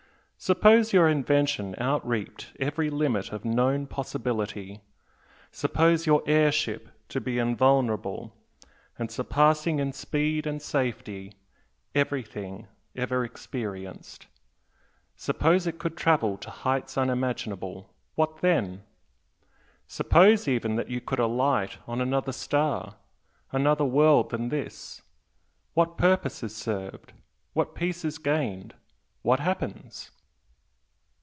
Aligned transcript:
"Suppose 0.43 0.91
your 0.91 1.07
invention 1.07 1.75
out 1.77 2.05
reaped 2.05 2.57
every 2.59 2.89
limit 2.89 3.31
of 3.31 3.45
known 3.45 3.85
possibility 3.85 4.81
suppose 5.51 6.07
your 6.07 6.23
air 6.25 6.51
ship 6.51 6.89
to 7.09 7.21
be 7.21 7.37
invulnerable, 7.37 8.33
and 8.97 9.11
surpassing 9.11 9.77
in 9.77 9.93
speed 9.93 10.47
and 10.47 10.59
safety 10.59 11.33
everything 11.93 12.67
ever 12.95 13.23
experienced, 13.23 14.25
suppose 15.15 15.67
it 15.67 15.77
could 15.77 15.95
travel 15.95 16.39
to 16.39 16.49
heights 16.49 16.97
unimaginable, 16.97 17.93
what 18.15 18.37
then? 18.41 18.81
Suppose 19.85 20.47
even 20.47 20.75
that 20.75 20.89
you 20.89 20.99
could 21.01 21.19
alight 21.19 21.77
on 21.85 22.01
another 22.01 22.31
star 22.31 22.95
another 23.51 23.85
world 23.85 24.31
than 24.31 24.49
this 24.49 25.03
what 25.75 25.99
purpose 25.99 26.41
is 26.41 26.55
served? 26.55 27.13
what 27.53 27.75
peace 27.75 28.03
is 28.03 28.17
gained? 28.17 28.73
what 29.21 29.39
happens?" 29.39 30.09